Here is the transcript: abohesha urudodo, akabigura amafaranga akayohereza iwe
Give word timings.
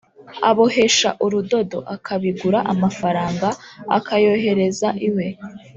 abohesha 0.49 1.09
urudodo, 1.25 1.79
akabigura 1.95 2.59
amafaranga 2.73 3.47
akayohereza 3.97 4.89
iwe 5.09 5.27